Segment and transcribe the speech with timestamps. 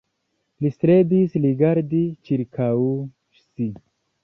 [0.63, 2.73] Li strebis rigardi ĉirkaŭ
[3.45, 3.71] si.